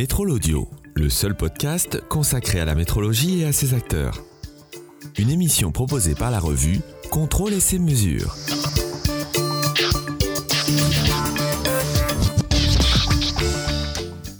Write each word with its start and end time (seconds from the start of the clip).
Métrol 0.00 0.30
Audio, 0.30 0.66
le 0.94 1.10
seul 1.10 1.36
podcast 1.36 2.02
consacré 2.08 2.58
à 2.58 2.64
la 2.64 2.74
métrologie 2.74 3.42
et 3.42 3.44
à 3.44 3.52
ses 3.52 3.74
acteurs. 3.74 4.24
Une 5.18 5.28
émission 5.28 5.72
proposée 5.72 6.14
par 6.14 6.30
la 6.30 6.40
revue 6.40 6.80
Contrôle 7.10 7.52
et 7.52 7.60
ses 7.60 7.78
mesures. 7.78 8.34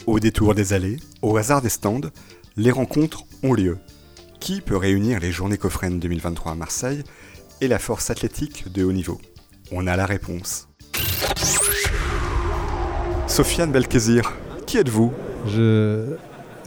Au 0.07 0.19
détour 0.19 0.55
des 0.55 0.73
allées, 0.73 0.97
au 1.21 1.37
hasard 1.37 1.61
des 1.61 1.69
stands, 1.69 2.09
les 2.57 2.71
rencontres 2.71 3.25
ont 3.43 3.53
lieu. 3.53 3.77
Qui 4.41 4.63
peut 4.63 4.79
réunir 4.79 5.21
les 5.21 5.31
Journées 5.31 5.59
Cofren 5.59 6.01
2023 6.01 6.53
à 6.53 6.55
Marseille 6.55 7.05
et 7.61 7.69
la 7.69 7.79
force 7.79 8.09
athlétique 8.09 8.73
de 8.73 8.83
haut 8.83 8.93
niveau? 8.93 9.21
On 9.73 9.87
a 9.87 9.95
la 9.95 10.07
réponse. 10.07 10.69
Sofiane 13.27 13.73
Belkézir, 13.73 14.33
qui 14.67 14.79
êtes-vous? 14.79 15.13
Je 15.47 16.17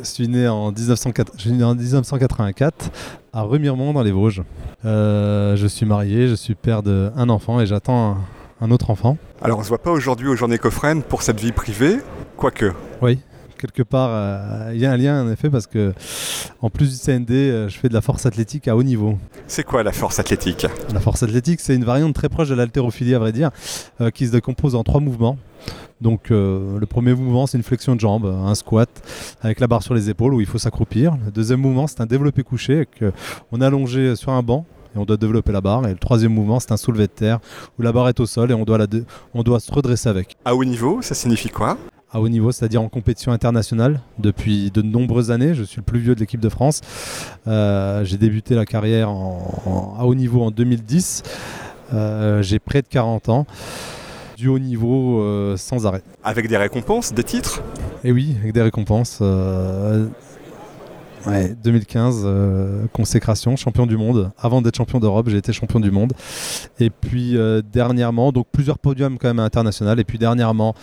suis 0.01 0.27
né 0.27 0.47
en, 0.47 0.71
1904 0.71 1.33
je 1.37 1.41
suis 1.41 1.51
né 1.51 1.63
en 1.63 1.75
1984 1.75 2.89
à 3.31 3.41
Remiremont 3.41 3.93
dans 3.93 4.03
les 4.03 4.11
Vosges. 4.11 4.43
Euh, 4.85 5.55
je 5.55 5.67
suis 5.67 5.85
marié, 5.85 6.27
je 6.27 6.35
suis 6.35 6.55
père 6.55 6.83
d'un 6.83 7.29
enfant 7.29 7.59
et 7.61 7.65
j'attends 7.65 8.11
un, 8.11 8.17
un 8.61 8.71
autre 8.71 8.89
enfant. 8.89 9.17
Alors 9.41 9.59
on 9.59 9.63
se 9.63 9.69
voit 9.69 9.81
pas 9.81 9.91
aujourd'hui 9.91 10.27
aux 10.27 10.35
Journées 10.35 10.57
Cofren 10.57 11.03
pour 11.03 11.21
cette 11.21 11.39
vie 11.39 11.51
privée, 11.51 11.97
quoique. 12.37 12.71
Oui, 13.01 13.19
quelque 13.63 13.83
part, 13.83 14.09
euh, 14.11 14.71
il 14.73 14.81
y 14.81 14.85
a 14.85 14.91
un 14.91 14.97
lien 14.97 15.23
en 15.23 15.31
effet 15.31 15.49
parce 15.49 15.67
que 15.67 15.93
en 16.61 16.69
plus 16.69 16.91
du 16.91 16.97
CND, 16.97 17.31
euh, 17.31 17.69
je 17.69 17.77
fais 17.77 17.87
de 17.87 17.93
la 17.93 18.01
force 18.01 18.25
athlétique 18.25 18.67
à 18.67 18.75
haut 18.75 18.83
niveau. 18.83 19.17
C'est 19.47 19.63
quoi 19.63 19.83
la 19.83 19.93
force 19.93 20.19
athlétique? 20.19 20.67
La 20.93 20.99
force 20.99 21.23
athlétique, 21.23 21.59
c'est 21.61 21.75
une 21.75 21.85
variante 21.85 22.13
très 22.13 22.29
proche 22.29 22.49
de 22.49 22.55
l'haltérophilie 22.55 23.15
à 23.15 23.19
vrai 23.19 23.31
dire, 23.31 23.51
euh, 24.01 24.09
qui 24.09 24.27
se 24.27 24.31
décompose 24.31 24.75
en 24.75 24.83
trois 24.83 24.99
mouvements. 24.99 25.37
Donc 26.01 26.31
euh, 26.31 26.77
le 26.79 26.85
premier 26.85 27.13
mouvement, 27.13 27.47
c'est 27.47 27.57
une 27.57 27.63
flexion 27.63 27.95
de 27.95 27.99
jambe, 28.01 28.25
un 28.25 28.55
squat 28.55 28.89
avec 29.41 29.61
la 29.61 29.67
barre 29.67 29.83
sur 29.83 29.93
les 29.93 30.09
épaules 30.09 30.33
où 30.33 30.41
il 30.41 30.47
faut 30.47 30.57
s'accroupir. 30.57 31.15
Le 31.25 31.31
deuxième 31.31 31.61
mouvement, 31.61 31.87
c'est 31.87 32.01
un 32.01 32.05
développé 32.05 32.43
couché, 32.43 32.75
avec, 32.75 33.01
euh, 33.01 33.11
on 33.51 33.61
est 33.61 33.65
allongé 33.65 34.17
sur 34.17 34.31
un 34.33 34.43
banc 34.43 34.65
et 34.95 34.99
on 34.99 35.05
doit 35.05 35.17
développer 35.17 35.53
la 35.53 35.61
barre. 35.61 35.87
Et 35.87 35.91
le 35.91 35.97
troisième 35.97 36.33
mouvement, 36.33 36.59
c'est 36.59 36.73
un 36.73 36.77
soulevé 36.77 37.07
de 37.07 37.13
terre 37.13 37.39
où 37.79 37.81
la 37.81 37.91
barre 37.93 38.09
est 38.09 38.19
au 38.19 38.25
sol 38.25 38.51
et 38.51 38.53
on 38.53 38.65
doit, 38.65 38.77
la 38.77 38.87
on 39.33 39.43
doit 39.43 39.59
se 39.59 39.71
redresser 39.71 40.09
avec. 40.09 40.35
À 40.43 40.55
haut 40.55 40.65
niveau, 40.65 41.01
ça 41.01 41.15
signifie 41.15 41.49
quoi? 41.49 41.77
À 42.15 42.21
haut 42.21 42.29
niveau, 42.29 42.51
c'est-à-dire 42.51 42.79
en 42.81 42.89
compétition 42.89 43.31
internationale 43.31 43.99
depuis 44.19 44.69
de 44.69 44.83
nombreuses 44.83 45.31
années. 45.31 45.55
Je 45.55 45.63
suis 45.63 45.77
le 45.77 45.83
plus 45.83 45.99
vieux 45.99 46.13
de 46.13 46.19
l'équipe 46.19 46.39
de 46.39 46.49
France. 46.49 46.81
Euh, 47.47 48.05
J'ai 48.05 48.17
débuté 48.17 48.53
la 48.53 48.65
carrière 48.65 49.09
en- 49.09 49.61
en- 49.65 49.99
à 49.99 50.05
haut 50.05 50.13
niveau 50.13 50.43
en 50.43 50.51
2010. 50.51 51.23
Euh, 51.91 52.43
J'ai 52.43 52.59
près 52.59 52.83
de 52.83 52.87
40 52.87 53.29
ans. 53.29 53.47
Du 54.37 54.47
haut 54.47 54.59
niveau 54.59 55.21
euh, 55.21 55.57
sans 55.57 55.87
arrêt. 55.87 56.03
Avec 56.23 56.47
des 56.47 56.57
récompenses, 56.57 57.13
des 57.13 57.23
titres? 57.23 57.63
Et 58.03 58.11
oui, 58.11 58.35
avec 58.41 58.53
des 58.53 58.61
récompenses. 58.61 59.19
Euh, 61.27 61.29
ouais, 61.31 61.55
2015, 61.63 62.21
euh, 62.25 62.85
consécration, 62.93 63.55
champion 63.55 63.85
du 63.85 63.97
monde. 63.97 64.31
Avant 64.37 64.61
d'être 64.61 64.75
champion 64.75 64.99
d'Europe, 64.99 65.27
j'ai 65.29 65.37
été 65.37 65.53
champion 65.53 65.79
du 65.79 65.91
monde. 65.91 66.13
Et 66.79 66.89
puis 66.89 67.37
euh, 67.37 67.61
dernièrement, 67.61 68.31
donc 68.31 68.47
plusieurs 68.51 68.79
podiums 68.79 69.17
quand 69.17 69.27
même 69.27 69.39
international. 69.39 69.99
Et 69.99 70.03
puis 70.03 70.17
dernièrement, 70.17 70.75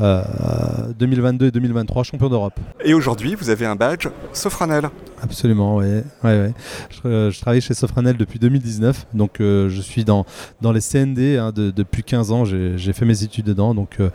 euh, 0.00 0.22
2022 0.98 1.46
et 1.46 1.50
2023, 1.50 2.02
champion 2.04 2.28
d'Europe. 2.28 2.54
Et 2.84 2.94
aujourd'hui, 2.94 3.34
vous 3.34 3.50
avez 3.50 3.66
un 3.66 3.76
badge 3.76 4.08
Sofranel. 4.32 4.90
Absolument, 5.22 5.76
oui. 5.76 5.86
Ouais, 5.86 6.02
ouais. 6.22 6.52
Je, 6.90 7.08
euh, 7.08 7.30
je 7.30 7.40
travaille 7.40 7.60
chez 7.60 7.74
Sofranel 7.74 8.16
depuis 8.16 8.38
2019, 8.38 9.06
donc 9.14 9.40
euh, 9.40 9.68
je 9.68 9.80
suis 9.80 10.04
dans, 10.04 10.24
dans 10.60 10.72
les 10.72 10.80
CND 10.80 11.36
hein, 11.38 11.52
de- 11.52 11.70
depuis 11.70 12.02
15 12.04 12.30
ans. 12.32 12.44
J'ai 12.44 12.92
fait 12.92 13.04
mes 13.04 13.22
études 13.22 13.46
dedans, 13.46 13.74
donc 13.74 13.96
euh, 14.00 14.10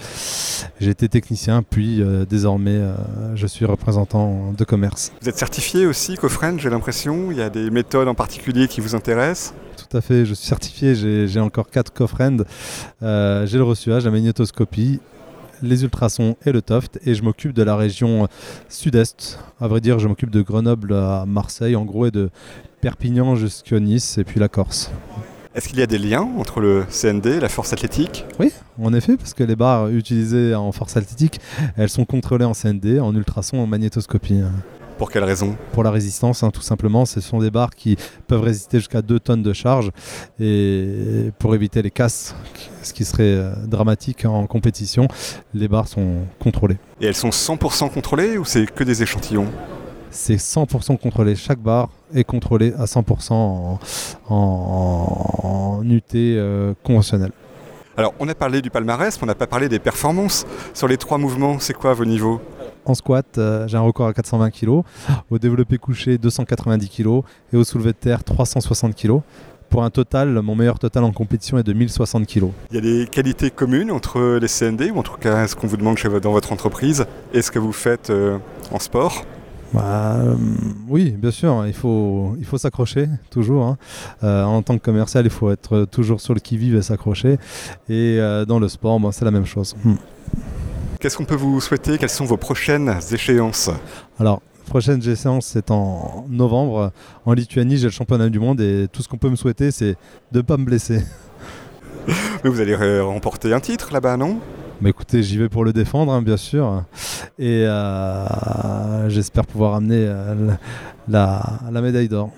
j'ai 0.80 0.92
été 0.92 1.10
technicien, 1.10 1.64
puis 1.64 2.02
euh, 2.02 2.26
désormais 2.26 2.80
je 3.36 3.48
suis 3.48 3.66
représentant 3.66 4.54
de 4.58 4.64
commerce. 4.64 5.12
Vous 5.22 5.30
êtes 5.30 5.38
certifié 5.38 5.86
aussi, 5.86 6.16
Cofren, 6.16 6.60
j'ai 6.60 6.70
l'impression? 6.70 7.32
Il 7.32 7.38
y 7.38 7.42
a 7.42 7.50
des 7.50 7.70
méthodes 7.70 8.08
en 8.08 8.16
particulier 8.16 8.68
qui 8.68 8.80
vous 8.82 8.96
intéressent? 8.96 9.54
Tout 9.90 9.98
à 9.98 10.02
fait, 10.02 10.26
je 10.26 10.34
suis 10.34 10.48
certifié, 10.48 10.96
j'ai 11.28 11.40
encore 11.40 11.70
4 11.70 11.92
coffrends. 11.94 12.38
Euh, 13.02 13.46
j'ai 13.46 13.58
le 13.58 13.64
reçuage, 13.64 14.06
la 14.06 14.12
magnétoscopie, 14.12 15.00
les 15.64 15.84
ultrasons 15.84 16.36
et 16.46 16.52
le 16.52 16.62
TOFT, 16.62 17.00
et 17.06 17.16
je 17.16 17.24
m'occupe 17.24 17.54
de 17.54 17.64
la 17.64 17.76
région 17.76 18.28
sud-est. 18.70 19.40
À 19.60 19.68
vrai 19.68 19.82
dire, 19.82 19.98
je 19.98 20.08
m'occupe 20.08 20.30
de 20.30 20.42
Grenoble 20.42 20.94
à 20.94 21.26
Marseille, 21.26 21.76
en 21.76 21.86
gros, 21.86 22.06
et 22.06 22.12
de 22.12 22.30
Perpignan 22.82 23.36
jusqu'à 23.36 23.80
Nice, 23.80 24.18
et 24.18 24.24
puis 24.24 24.40
la 24.40 24.50
Corse. 24.50 24.92
Est-ce 25.56 25.70
qu'il 25.70 25.80
y 25.80 25.84
a 25.84 25.88
des 25.88 26.00
liens 26.00 26.28
entre 26.38 26.60
le 26.60 26.84
CND 26.90 27.28
et 27.28 27.40
la 27.40 27.50
force 27.50 27.74
athlétique? 27.74 28.26
Oui, 28.40 28.52
en 28.82 28.94
effet, 28.94 29.18
parce 29.18 29.34
que 29.34 29.44
les 29.44 29.56
barres 29.56 29.90
utilisées 29.90 30.56
en 30.56 30.72
force 30.72 30.98
athlétique, 30.98 31.40
elles 31.78 31.90
sont 31.90 32.06
contrôlées 32.06 32.46
en 32.46 32.54
CND, 32.54 33.00
en 33.00 33.16
ultrasons, 33.16 33.60
en 33.60 33.68
magnétoscopie. 33.68 34.42
Pour 34.98 35.12
quelle 35.12 35.24
raison 35.24 35.56
Pour 35.72 35.84
la 35.84 35.92
résistance, 35.92 36.44
hein, 36.44 36.52
tout 36.52 36.62
simplement, 36.62 37.06
ce 37.06 37.20
sont 37.20 37.40
des 37.40 37.50
barres 37.50 37.72
qui 37.72 37.98
peuvent 38.28 38.42
résister 38.42 38.78
jusqu'à 38.78 39.02
2 39.02 39.20
tonnes 39.20 39.44
de 39.44 39.54
charge, 39.54 39.92
et 40.40 41.32
pour 41.40 41.56
éviter 41.56 41.82
les 41.82 41.92
casses, 41.92 42.36
ce 42.84 42.94
qui 42.94 43.04
serait 43.04 43.24
euh, 43.24 43.54
dramatique 43.66 44.26
en 44.26 44.46
compétition, 44.46 45.08
les 45.54 45.68
barres 45.68 45.88
sont 45.88 46.20
contrôlées. 46.40 46.78
Et 47.02 47.08
elles 47.08 47.16
sont 47.16 47.30
100% 47.30 47.92
contrôlées 47.92 48.38
ou 48.38 48.46
c'est 48.46 48.66
que 48.66 48.84
des 48.84 49.02
échantillons? 49.02 49.48
C'est 50.12 50.36
100% 50.36 51.00
contrôlé, 51.00 51.36
chaque 51.36 51.60
barre 51.60 51.90
est 52.14 52.24
contrôlée 52.24 52.74
à 52.78 52.86
100% 52.86 53.34
en, 53.34 53.80
en, 54.30 55.80
en 55.80 55.90
UT 55.90 56.02
euh, 56.14 56.74
conventionnel. 56.84 57.32
Alors, 57.96 58.14
on 58.20 58.28
a 58.28 58.34
parlé 58.34 58.62
du 58.62 58.72
palmarès, 58.72 59.16
mais 59.18 59.24
on 59.24 59.28
n'a 59.28 59.36
pas 59.36 59.46
parlé 59.46 59.70
des 59.70 59.78
performances. 59.78 60.46
Sur 60.74 60.88
les 60.88 60.98
trois 60.98 61.20
mouvements, 61.20 61.60
c'est 61.60 61.74
quoi 61.74 61.94
vos 61.94 62.06
niveaux? 62.06 62.42
En 62.86 62.94
squat, 62.96 63.26
euh, 63.38 63.68
j'ai 63.68 63.78
un 63.78 63.82
record 63.82 64.08
à 64.08 64.14
420 64.14 64.50
kg. 64.52 64.82
Au 65.30 65.40
développé 65.40 65.78
couché, 65.78 66.18
290 66.18 66.90
kg. 66.90 67.22
Et 67.54 67.58
au 67.58 67.64
soulevé 67.64 67.92
de 67.92 67.98
terre, 67.98 68.24
360 68.24 68.96
kg. 68.96 69.20
Pour 69.70 69.84
un 69.84 69.90
total, 69.90 70.30
mon 70.42 70.56
meilleur 70.56 70.78
total 70.78 71.04
en 71.04 71.12
compétition 71.12 71.58
est 71.58 71.64
de 71.64 71.74
1060 71.74 72.28
kg. 72.28 72.50
Il 72.72 72.76
y 72.76 72.78
a 72.78 72.82
des 72.82 73.08
qualités 73.08 73.50
communes 73.50 73.90
entre 73.92 74.38
les 74.40 74.48
CND, 74.48 74.92
ou 74.94 75.00
en 75.00 75.04
tout 75.04 75.18
cas 75.20 75.48
ce 75.48 75.56
qu'on 75.56 75.66
vous 75.68 75.78
demande 75.78 75.98
chez 75.98 76.10
dans 76.20 76.32
votre 76.32 76.52
entreprise, 76.52 77.06
et 77.34 77.42
ce 77.42 77.50
que 77.50 77.58
vous 77.58 77.72
faites 77.72 78.12
euh, 78.12 78.38
en 78.72 78.78
sport? 78.78 79.26
Bah, 79.74 80.18
euh, 80.18 80.36
oui, 80.88 81.10
bien 81.18 81.32
sûr, 81.32 81.66
il 81.66 81.74
faut, 81.74 82.36
il 82.38 82.46
faut 82.46 82.60
s'accrocher, 82.60 83.08
toujours. 83.32 83.66
hein. 83.66 83.78
Euh, 84.22 84.44
en 84.44 84.62
tant 84.62 84.78
que 84.78 84.84
commercial, 84.84 85.26
il 85.26 85.32
faut 85.32 85.50
être 85.50 85.86
toujours 85.86 86.22
sur 86.22 86.36
le 86.36 86.40
qui-vive 86.40 86.76
et 86.76 86.84
s'accrocher. 86.84 87.40
Et 87.90 88.18
euh, 88.20 88.46
dans 88.46 88.60
le 88.60 88.68
sport, 88.68 89.00
bon, 89.00 89.12
c'est 89.12 89.26
la 89.26 89.32
même 89.32 89.48
chose. 89.48 89.76
Hmm. 89.84 89.96
Qu'est-ce 91.04 91.18
qu'on 91.18 91.26
peut 91.26 91.36
vous 91.36 91.60
souhaiter? 91.60 91.98
Quelles 91.98 92.10
sont 92.10 92.24
vos 92.24 92.38
prochaines 92.38 92.96
échéances? 93.12 93.70
Alors, 94.22 94.42
prochaine 94.68 95.02
séance, 95.02 95.48
c'est 95.48 95.70
en 95.70 96.26
novembre. 96.30 96.94
En 97.26 97.34
Lituanie, 97.34 97.76
j'ai 97.76 97.88
le 97.88 97.92
championnat 97.92 98.30
du 98.30 98.40
monde 98.40 98.62
et 98.62 98.88
tout 98.90 99.02
ce 99.02 99.10
qu'on 99.10 99.18
peut 99.18 99.30
me 99.30 99.36
souhaiter, 99.36 99.72
c'est 99.72 99.98
de 100.32 100.38
ne 100.38 100.42
pas 100.44 100.56
me 100.56 100.64
blesser. 100.64 101.02
Mais 102.08 102.50
vous 102.50 102.62
allez 102.62 103.02
remporter 103.02 103.52
un 103.52 103.60
titre 103.60 103.92
là-bas, 103.92 104.16
non? 104.16 104.40
Mais 104.80 104.92
écoutez, 104.92 105.24
j'y 105.24 105.38
vais 105.38 105.50
pour 105.50 105.66
le 105.66 105.74
défendre, 105.74 106.14
hein, 106.14 106.22
bien 106.22 106.38
sûr. 106.38 106.86
Et 107.38 107.66
euh, 107.66 109.10
j'espère 109.10 109.46
pouvoir 109.46 109.76
amener 109.76 110.06
euh, 110.08 110.52
la, 111.10 111.60
la 111.70 111.82
médaille 111.82 112.08
d'or. 112.08 112.30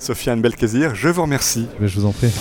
Sofiane 0.00 0.42
Belkézir, 0.42 0.96
je 0.96 1.10
vous 1.10 1.22
remercie. 1.22 1.68
Mais 1.78 1.86
je 1.86 2.00
vous 2.00 2.06
en 2.06 2.10
prie. 2.12 2.32